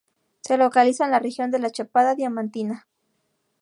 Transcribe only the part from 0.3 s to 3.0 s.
Se localiza en la región de la Chapada Diamantina.